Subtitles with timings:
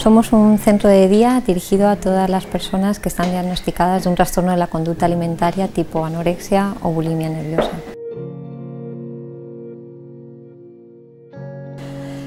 [0.00, 4.14] Somos un centro de día dirigido a todas las personas que están diagnosticadas de un
[4.14, 7.72] trastorno de la conducta alimentaria tipo anorexia o bulimia nerviosa.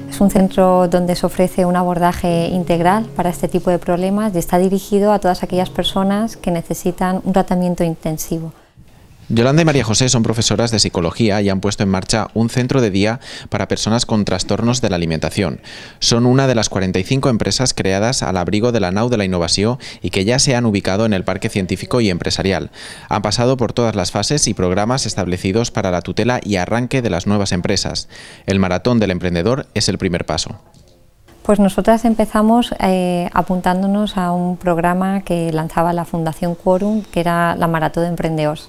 [0.08, 4.38] Es un centro donde se ofrece un abordaje integral para este tipo de problemas y
[4.38, 8.52] está dirigido a todas aquellas personas que necesitan un tratamiento intensivo.
[9.30, 12.82] Yolanda y María José son profesoras de psicología y han puesto en marcha un centro
[12.82, 15.60] de día para personas con trastornos de la alimentación.
[15.98, 19.78] Son una de las 45 empresas creadas al abrigo de la NAU de la innovación
[20.02, 22.70] y que ya se han ubicado en el Parque Científico y Empresarial.
[23.08, 27.10] Han pasado por todas las fases y programas establecidos para la tutela y arranque de
[27.10, 28.08] las nuevas empresas.
[28.44, 30.60] El maratón del emprendedor es el primer paso.
[31.44, 37.56] Pues nosotras empezamos eh, apuntándonos a un programa que lanzaba la Fundación Quorum, que era
[37.56, 38.68] la Maratón de Emprendedores.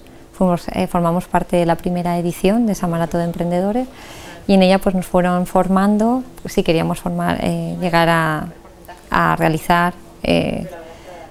[0.74, 3.88] Eh, formamos parte de la primera edición de esa maratón de emprendedores
[4.48, 8.48] y en ella pues nos fueron formando pues, si queríamos formar, eh, llegar a,
[9.38, 10.70] realizar eh,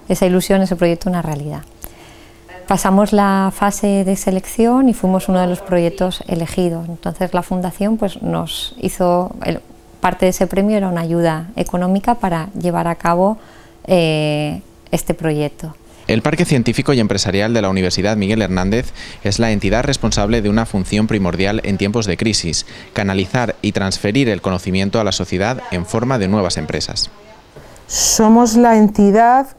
[0.09, 1.61] esa ilusión, ese proyecto una realidad.
[2.67, 6.89] Pasamos la fase de selección y fuimos uno de los proyectos elegidos.
[6.89, 9.37] Entonces la fundación pues, nos hizo,
[10.01, 13.37] parte de ese premio era una ayuda económica para llevar a cabo
[13.87, 15.75] este proyecto.
[16.07, 20.51] El Parque Científico y Empresarial de la Universidad Miguel Hernández es la entidad responsable de
[20.51, 25.63] una función primordial en tiempos de crisis, canalizar y transferir el conocimiento a la sociedad
[25.71, 27.11] en forma de nuevas empresas.
[27.87, 29.57] Somos la entidad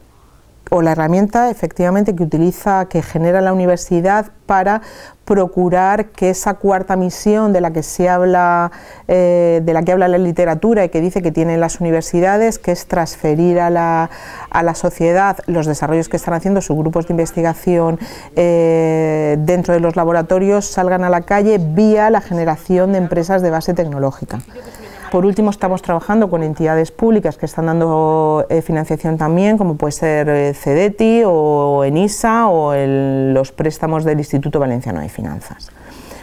[0.70, 4.82] o la herramienta efectivamente que utiliza, que genera la universidad para
[5.24, 8.70] procurar que esa cuarta misión de la que se habla,
[9.08, 12.72] eh, de la que habla la literatura y que dice que tienen las universidades, que
[12.72, 14.10] es transferir a la,
[14.50, 17.98] a la sociedad los desarrollos que están haciendo sus grupos de investigación
[18.36, 23.50] eh, dentro de los laboratorios, salgan a la calle vía la generación de empresas de
[23.50, 24.38] base tecnológica.
[25.16, 29.92] Por último, estamos trabajando con entidades públicas que están dando eh, financiación también, como puede
[29.92, 35.70] ser eh, CEDETI o ENISA o los préstamos del Instituto Valenciano de Finanzas.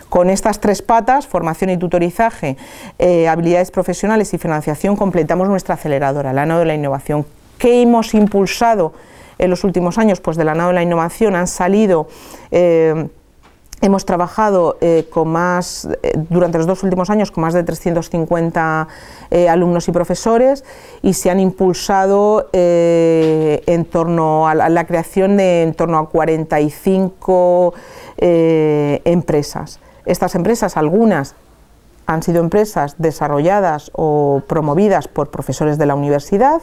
[0.09, 2.55] Con estas tres patas, formación y tutorizaje,
[2.99, 7.25] eh, habilidades profesionales y financiación, completamos nuestra aceleradora, la ANO de la innovación.
[7.57, 8.93] ¿Qué hemos impulsado
[9.39, 10.21] en los últimos años?
[10.21, 12.07] Pues de la ANO de la innovación han salido...
[13.81, 18.87] Hemos trabajado eh, con más, eh, durante los dos últimos años con más de 350
[19.29, 20.63] eh, alumnos y profesores
[21.01, 27.73] y se han impulsado en torno a la, creación de en torno a 45
[28.17, 29.79] empresas.
[30.05, 31.35] Estas empresas, algunas
[32.05, 36.61] han sido empresas desarrolladas o promovidas por profesores de la universidad,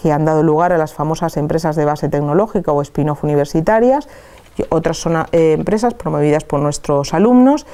[0.00, 4.08] que han dado lugar a las famosas empresas de base tecnológica o spin-off universitarias,
[4.68, 7.66] otras son eh, empresas promovidas por nuestros alumnos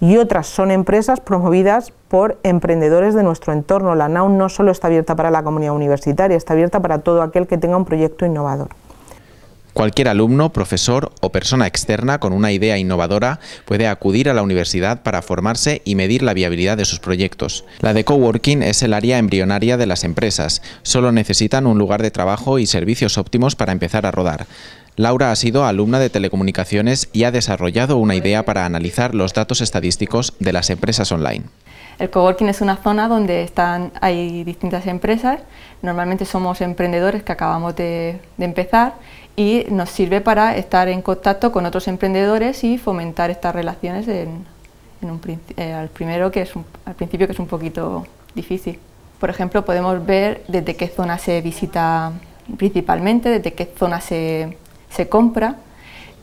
[0.00, 3.94] y otras son empresas promovidas por emprendedores de nuestro entorno.
[3.94, 7.46] La NAU no solo está abierta para la comunidad universitaria, está abierta para todo aquel
[7.46, 8.68] que tenga un proyecto innovador.
[9.76, 15.02] Cualquier alumno, profesor o persona externa con una idea innovadora puede acudir a la universidad
[15.02, 17.66] para formarse y medir la viabilidad de sus proyectos.
[17.80, 20.62] La de coworking es el área embrionaria de las empresas.
[20.80, 24.46] Solo necesitan un lugar de trabajo y servicios óptimos para empezar a rodar.
[24.96, 29.60] Laura ha sido alumna de telecomunicaciones y ha desarrollado una idea para analizar los datos
[29.60, 31.44] estadísticos de las empresas online.
[31.98, 35.40] El coworking es una zona donde están, hay distintas empresas,
[35.82, 38.94] normalmente somos emprendedores que acabamos de, empezar
[39.36, 44.46] y nos sirve para estar en contacto con otros emprendedores y fomentar estas relaciones en,
[45.02, 45.20] un,
[45.58, 46.52] eh, al, primero que es
[46.86, 48.78] al principio que es un poquito difícil.
[49.20, 52.12] Por ejemplo, podemos ver desde qué zona se visita
[52.56, 54.56] principalmente, desde qué zona se,
[54.96, 55.56] se compra,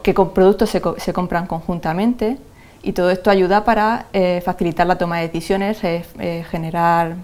[0.02, 2.38] qué productos se, compran conjuntamente
[2.82, 7.16] y todo esto ayuda para eh, facilitar la toma de decisiones, eh, eh, generar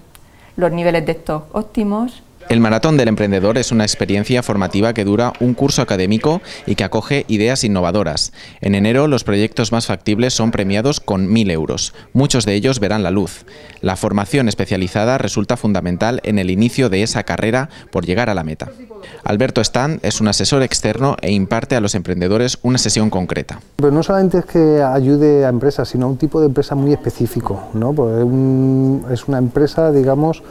[0.55, 5.33] los niveles de stock óptimos el Maratón del Emprendedor es una experiencia formativa que dura
[5.39, 8.33] un curso académico y que acoge ideas innovadoras.
[8.59, 11.93] En enero los proyectos más factibles son premiados con 1.000 euros.
[12.11, 13.45] Muchos de ellos verán la luz.
[13.81, 18.43] La formación especializada resulta fundamental en el inicio de esa carrera por llegar a la
[18.43, 18.69] meta.
[19.23, 23.61] Alberto Stan es un asesor externo e imparte a los emprendedores una sesión concreta.
[23.75, 26.93] Pero no solamente es que ayude a empresas, sino a un tipo de empresa muy
[26.93, 27.69] específico.
[27.73, 27.91] ¿no?
[29.11, 30.41] es una empresa, digamos,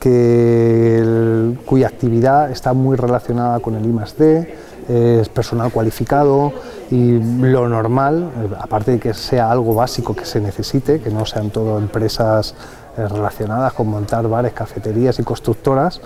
[0.00, 4.54] que cuya actividad está muy relacionada con el I+D,
[4.88, 6.52] es personal cualificado
[6.90, 11.50] y lo normal, aparte de que sea algo básico que se necesite, que no sean
[11.50, 12.54] todo empresas
[12.96, 16.00] eh, relacionadas con montar bares, cafeterías y constructoras,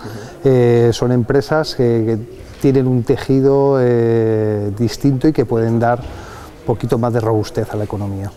[0.45, 2.19] eh, son empresas que,
[2.61, 6.01] tienen un tejido eh, distinto y que pueden dar
[6.65, 8.31] poquito más de robustez a la economía.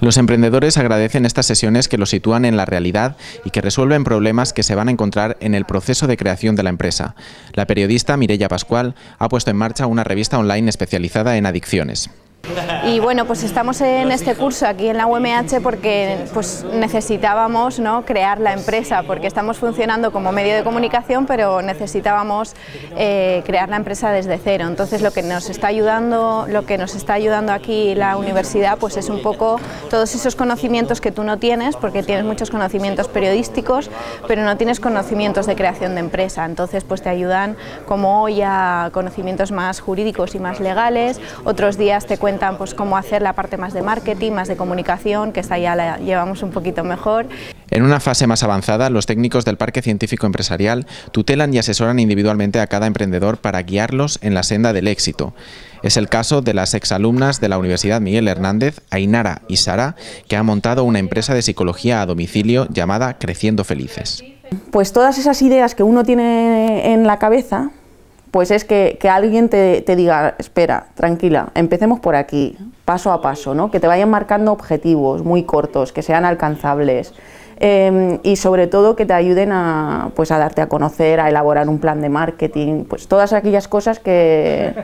[0.00, 4.52] Los emprendedores agradecen estas sesiones que los sitúan en la realidad y que resuelven problemas
[4.52, 7.14] que se van a encontrar en el proceso de creación de la empresa.
[7.54, 12.10] La periodista Mireya Pascual ha puesto en marcha una revista online especializada en adicciones.
[12.84, 18.04] Y bueno, pues estamos en este curso aquí en la UMH porque pues necesitábamos ¿no?
[18.04, 22.54] crear la empresa, porque estamos funcionando como medio de comunicación, pero necesitábamos
[22.96, 24.66] eh, crear la empresa desde cero.
[24.66, 28.96] Entonces lo que nos está ayudando, lo que nos está ayudando aquí la universidad, pues
[28.96, 33.90] es un poco todos esos conocimientos que tú no tienes, porque tienes muchos conocimientos periodísticos,
[34.26, 36.44] pero no tienes conocimientos de creación de empresa.
[36.44, 37.56] Entonces pues te ayudan
[37.86, 42.96] como hoy a conocimientos más jurídicos y más legales, otros días te cuentan pues, cómo
[42.96, 46.50] hacer la parte más de marketing, más de comunicación, que esta ya la llevamos un
[46.50, 47.26] poquito mejor.
[47.70, 52.60] En una fase más avanzada, los técnicos del Parque Científico Empresarial tutelan y asesoran individualmente
[52.60, 55.34] a cada emprendedor para guiarlos en la senda del éxito.
[55.82, 59.94] Es el caso de las exalumnas de la Universidad Miguel Hernández, Ainara y Sara,
[60.28, 64.24] que han montado una empresa de psicología a domicilio llamada Creciendo Felices.
[64.72, 67.70] Pues todas esas ideas que uno tiene en la cabeza,
[68.30, 73.70] pues es que, alguien te, diga, espera, tranquila, empecemos por aquí, paso a paso, ¿no?
[73.70, 77.12] que te vayan marcando objetivos muy cortos, que sean alcanzables
[77.58, 81.68] em, y sobre todo que te ayuden a, pues, a darte a conocer, a elaborar
[81.68, 84.74] un plan de marketing, pues todas aquellas cosas que,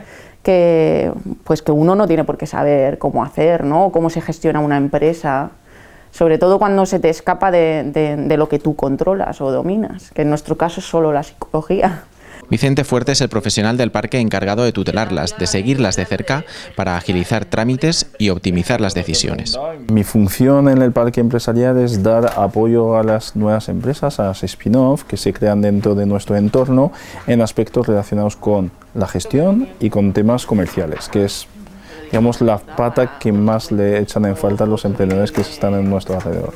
[0.43, 1.13] que,
[1.45, 3.91] pues, que uno no tiene por qué saber cómo hacer, ¿no?
[3.91, 5.51] cómo se gestiona una empresa
[6.09, 7.83] sobre todo cuando se te escapa de,
[8.17, 12.05] de, lo que tú controlas o dominas, que en nuestro caso es solo la psicología.
[12.49, 16.45] Vicente Fuerte es el profesional del parque encargado de tutelarlas, de seguirlas de cerca
[16.75, 19.59] para agilizar trámites y optimizar las decisiones.
[19.91, 24.43] Mi función en el parque empresarial es dar apoyo a las nuevas empresas, a las
[24.43, 26.93] spin-off que se crean dentro de nuestro entorno
[27.27, 31.47] en aspectos relacionados con la gestión y con temas comerciales, que es
[32.05, 35.89] digamos, la pata que más le echan en falta a los emprendedores que están en
[35.89, 36.53] nuestro alrededor.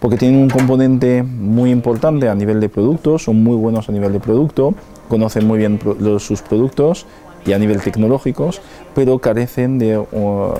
[0.00, 4.12] Porque tienen un componente muy importante a nivel de productos, son muy buenos a nivel
[4.12, 4.74] de producto,
[5.08, 5.80] conocen muy bien
[6.18, 7.06] sus productos
[7.44, 8.60] y a nivel tecnológicos,
[8.94, 10.54] pero carecen de uh,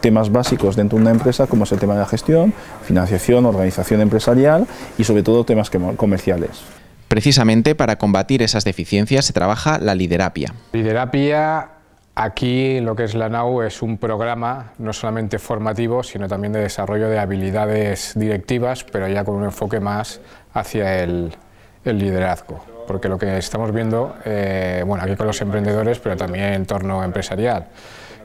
[0.00, 2.52] temas básicos dentro de una empresa como es el tema de la gestión,
[2.84, 4.66] financiación, organización empresarial
[4.98, 6.62] y sobre todo temas comerciales.
[7.08, 10.52] Precisamente para combatir esas deficiencias se trabaja la liderapia.
[10.72, 11.75] Liderapia
[12.18, 16.60] Aquí lo que es la NAU es un programa no solamente formativo, sino también de
[16.60, 20.22] desarrollo de habilidades directivas, pero ya con un enfoque más
[20.54, 21.36] hacia el,
[21.84, 22.64] liderazgo.
[22.86, 27.04] Porque lo que estamos viendo, eh, bueno, aquí con los emprendedores, pero también en entorno
[27.04, 27.66] empresarial,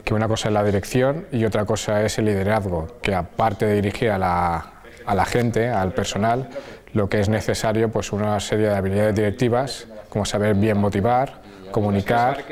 [0.04, 3.74] que una cosa es la dirección y otra cosa es el liderazgo, que aparte de
[3.74, 4.72] dirigir a la,
[5.04, 6.48] a la gente, al personal,
[6.94, 11.42] lo que es necesario, pues una serie de habilidades directivas, como saber bien motivar,
[11.72, 12.44] comunicar,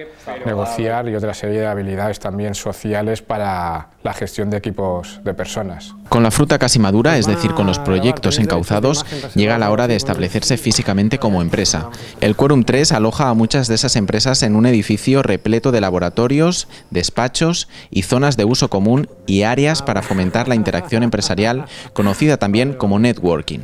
[0.45, 5.95] negociar y otra serie de habilidades también sociales para la gestión de equipos de personas.
[6.09, 9.95] Con la fruta casi madura, es decir, con los proyectos encauzados, llega la hora de
[9.95, 11.91] establecerse físicamente como empresa.
[12.21, 16.67] El Quorum 3 aloja a muchas de esas empresas en un edificio repleto de laboratorios,
[16.91, 22.73] despachos y zonas de uso común y áreas para fomentar la interacción empresarial, conocida también
[22.73, 23.61] como networking.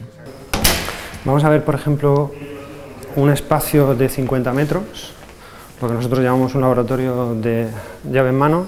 [1.25, 2.33] Vamos a ver, por ejemplo,
[3.17, 5.16] un espacio de 50 metros
[5.81, 7.69] lo que nosotros llamamos un laboratorio de
[8.11, 8.67] llave en mano.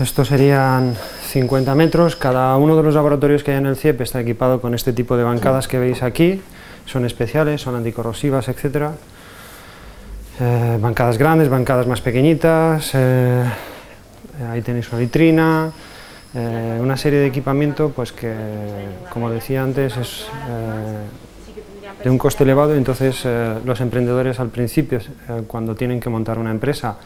[0.00, 0.94] Estos serían
[1.30, 4.74] 50 metros, cada uno de los laboratorios que hay en el CIEP está equipado con
[4.74, 6.42] este tipo de bancadas que veis aquí,
[6.84, 8.90] son especiales, son anticorrosivas, etc.
[10.38, 13.42] Eh, bancadas grandes, bancadas más pequeñitas, eh,
[14.50, 15.72] ahí tenéis una vitrina,
[16.34, 18.34] eh, una serie de equipamiento pues que,
[19.10, 20.26] como decía antes, es
[22.06, 26.38] de un coste elevado entonces eh, los emprendedores al principio, eh, cuando tienen que montar
[26.38, 26.98] una empresa,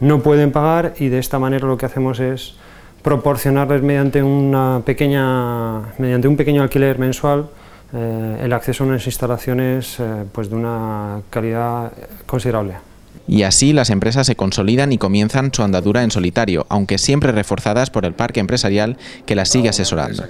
[0.00, 2.56] no pueden pagar y de esta manera lo que hacemos es
[3.00, 7.48] proporcionarles mediante, una pequeña, mediante un pequeño alquiler mensual
[7.94, 9.96] eh, el acceso a unas instalaciones
[10.30, 11.90] pues de una calidad
[12.26, 12.74] considerable.
[13.28, 17.90] Y así las empresas se consolidan y comienzan su andadura en solitario, aunque siempre reforzadas
[17.90, 20.24] por el parque empresarial que las sigue asesorando.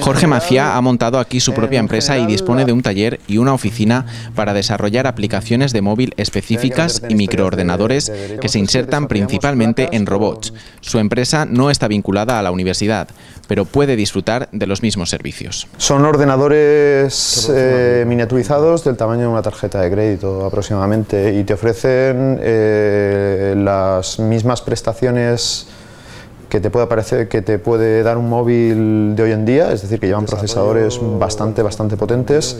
[0.00, 3.54] Jorge Macía ha montado aquí su propia empresa y dispone de un taller y una
[3.54, 10.52] oficina para desarrollar aplicaciones de móvil específicas y microordenadores que se insertan principalmente en robots.
[10.80, 13.08] Su empresa no está vinculada a la universidad,
[13.48, 15.66] pero puede disfrutar de los mismos servicios.
[15.76, 22.31] Son ordenadores eh, miniaturizados del tamaño de una tarjeta de crédito aproximadamente y te ofrecen
[22.40, 25.66] eh, las mismas prestaciones
[26.52, 29.80] que te puede parecer que te puede dar un móvil de hoy en día, es
[29.80, 32.58] decir, que llevan procesadores bastante, bastante potentes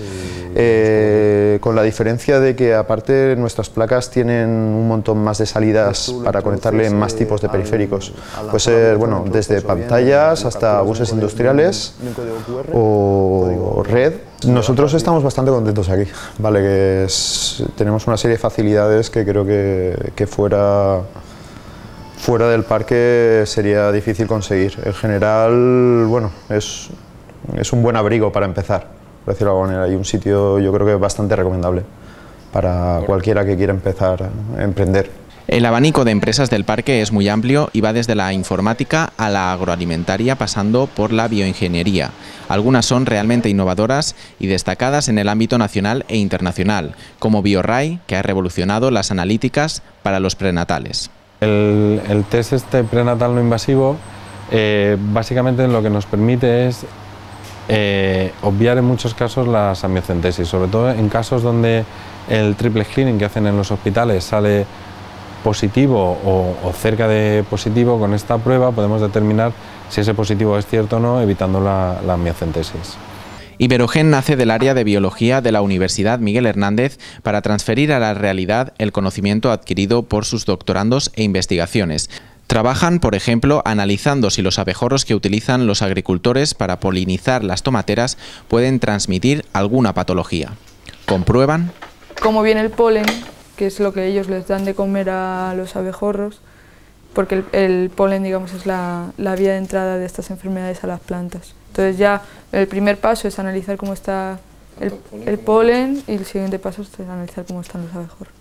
[0.55, 6.11] eh, con la diferencia de que aparte nuestras placas tienen un montón más de salidas
[6.25, 8.15] para conectarle más tipos de periféricos.
[8.47, 11.95] Puede ser, bueno, desde pantallas hasta buses industriales
[12.73, 14.15] o red.
[14.47, 17.07] Nosotros estamos bastante contentos aquí, vale, que
[17.77, 21.01] tenemos una serie de facilidades que creo que, que fuera
[22.23, 24.79] fuera del parque sería difícil conseguir.
[24.85, 26.89] En general, bueno, es,
[27.57, 28.87] es un buen abrigo para empezar,
[29.25, 31.83] por decirlo de alguna manera, y un sitio yo creo que bastante recomendable
[32.53, 35.22] para cualquiera que quiera empezar a emprender.
[35.49, 39.29] El abanico de empresas del parque es muy amplio y va desde la informática a
[39.29, 42.11] la agroalimentaria pasando por la bioingeniería.
[42.49, 48.17] Algunas son realmente innovadoras y destacadas en el ámbito nacional e internacional, como BioRay, que
[48.17, 51.11] ha revolucionado las analíticas para los prenatales.
[51.41, 53.97] El, test este prenatal no invasivo
[54.53, 56.85] eh, básicamente lo que nos permite es
[57.69, 61.85] eh, obviar en muchos casos las amiocentesis, sobre todo en casos donde
[62.29, 64.67] el triple screening que hacen en los hospitales sale
[65.43, 69.53] positivo o, cerca de positivo, con esta prueba podemos determinar
[69.89, 72.97] si ese positivo es cierto o no, evitando la, la amiocentesis.
[73.59, 78.15] Iberogen nace del área de biología de la Universidad Miguel Hernández para transferir a la
[78.15, 82.11] realidad el conocimiento adquirido por sus doctorandos e investigaciones.
[82.47, 88.19] Trabajan, por ejemplo, analizando si los abejorros que utilizan los agricultores para polinizar las tomateras
[88.49, 90.53] pueden transmitir alguna patología.
[91.07, 91.73] Comprueban
[92.21, 93.05] cómo viene el polen,
[93.63, 96.41] que es lo que ellos les dan de comer a los abejorros,
[97.15, 101.55] porque el, polen, digamos, es la vía de entrada de estas enfermedades a las plantas.
[101.69, 104.41] Entonces ya el primer paso es analizar cómo está
[104.81, 108.35] el, polen y el siguiente paso es analizar cómo están los abejorros.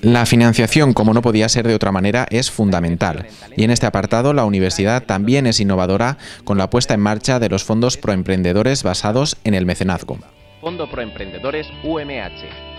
[0.00, 3.28] La financiación, como no podía ser de otra manera, es fundamental.
[3.56, 7.48] Y en este apartado, la universidad también es innovadora con la puesta en marcha de
[7.48, 10.18] los fondos proemprendedores basados en el mecenazgo.
[10.60, 12.71] Fondo Proemprendedores UMH.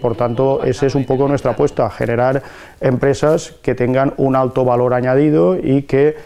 [0.00, 2.42] Por tanto, esa es un poco nuestra apuesta, generar
[2.80, 6.16] empresas que tengan un alto valor añadido y que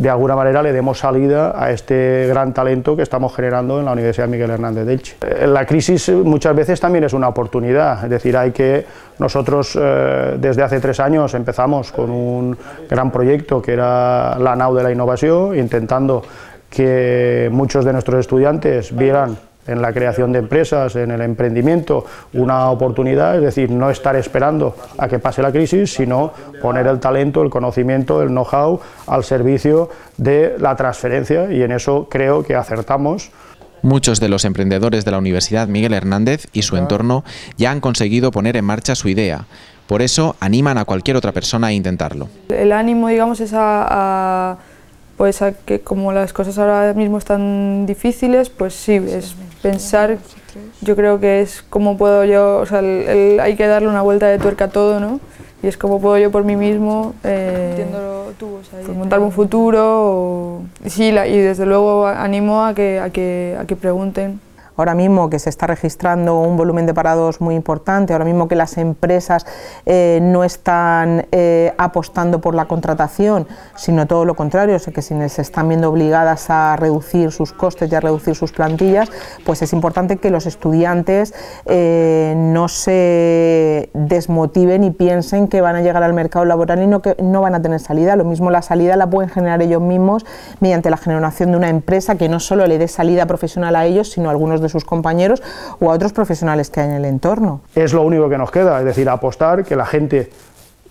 [0.00, 3.92] de alguna manera le demos salida a este gran talento que estamos generando en la
[3.92, 5.16] Universidad Miguel Hernández de Elche.
[5.20, 8.86] Eh, la crisis muchas veces también es una oportunidad, es decir, hay que
[9.18, 12.56] nosotros eh, desde hace tres años empezamos con un
[12.88, 16.22] gran proyecto que era la NAU de la innovación, intentando
[16.70, 19.36] que muchos de nuestros estudiantes vieran
[19.66, 24.74] en la creación de empresas, en el emprendimiento, una oportunidad, es decir, no estar esperando
[24.98, 29.90] a que pase la crisis, sino poner el talento, el conocimiento, el know-how al servicio
[30.16, 33.30] de la transferencia y en eso creo que acertamos.
[33.82, 37.24] Muchos de los emprendedores de la Universidad Miguel Hernández y su entorno
[37.56, 39.46] ya han conseguido poner en marcha su idea.
[39.86, 42.28] Por eso animan a cualquier otra persona a intentarlo.
[42.48, 44.58] El ánimo, digamos, es a
[45.20, 50.16] pues a que como las cosas ahora mismo están difíciles, pues sí, es pensar,
[50.80, 54.38] yo creo que es cómo puedo yo, o sea, hay que darle una vuelta de
[54.38, 55.20] tuerca a todo, ¿no?
[55.62, 57.86] Y es cómo puedo yo por mí mismo eh,
[58.38, 59.82] pues montarme un futuro.
[59.84, 64.40] O, sí, y desde luego animo a que, a que, a que pregunten
[64.80, 68.56] ahora mismo que se está registrando un volumen de parados muy importante, ahora mismo que
[68.56, 69.46] las empresas
[69.84, 73.46] eh, no están eh, apostando por la contratación,
[73.76, 77.92] sino todo lo contrario, o que si se están viendo obligadas a reducir sus costes
[77.92, 79.10] y a reducir sus plantillas,
[79.44, 81.34] pues es importante que los estudiantes
[81.66, 87.02] eh, no se desmotiven y piensen que van a llegar al mercado laboral y no,
[87.02, 88.16] que no van a tener salida.
[88.16, 90.24] Lo mismo la salida la pueden generar ellos mismos
[90.60, 94.10] mediante la generación de una empresa que no solo le dé salida profesional a ellos,
[94.10, 95.42] sino a algunos de sus compañeros
[95.78, 97.60] o a otros profesionales que hay en el entorno.
[97.74, 100.30] Es lo único que nos queda, es decir, apostar, que la gente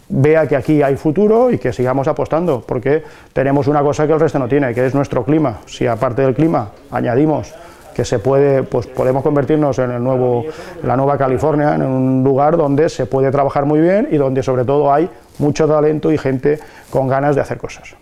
[0.09, 4.19] vea que aquí hay futuro y que sigamos apostando, porque tenemos una cosa que el
[4.19, 5.59] resto no tiene, que es nuestro clima.
[5.67, 7.53] Si aparte del clima añadimos
[7.93, 10.45] que se puede, pues podemos convertirnos en el nuevo,
[10.83, 14.63] la nueva California, en un lugar donde se puede trabajar muy bien y donde sobre
[14.63, 16.59] todo hay mucho talento y gente
[16.89, 17.95] con ganas de hacer cosas.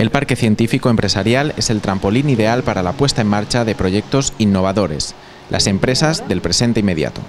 [0.00, 4.32] El Parque Científico Empresarial es el trampolín ideal para la puesta en marcha de proyectos
[4.38, 5.14] innovadores,
[5.50, 7.20] las empresas del presente inmediato.